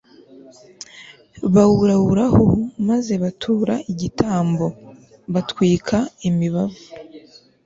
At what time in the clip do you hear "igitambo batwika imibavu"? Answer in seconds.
3.91-6.83